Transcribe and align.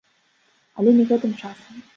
Але 0.81 0.95
не 1.01 1.07
гэтым 1.13 1.39
часам. 1.43 1.73